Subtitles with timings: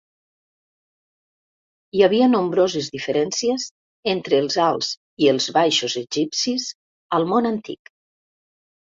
[1.97, 3.65] Hi havia nombroses diferències
[4.13, 4.89] entre els alts
[5.27, 6.67] i els baixos egipcis
[7.19, 7.93] al món antic.